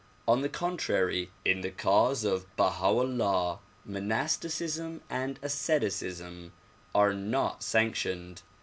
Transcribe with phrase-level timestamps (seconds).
[0.27, 6.53] On the contrary, in the cause of Baha 'Ullah monasticism and asceticism
[6.95, 8.41] are not sanctioned.